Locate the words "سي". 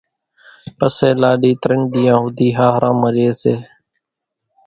3.41-3.53